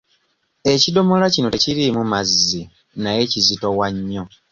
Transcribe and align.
Ekidomola 0.73 1.25
kino 1.33 1.47
tekiriimu 1.53 2.01
mazzi 2.11 2.61
naye 3.03 3.21
kizitowa 3.31 3.87
nnyo. 3.95 4.23